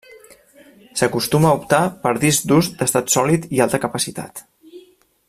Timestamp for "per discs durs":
2.05-2.73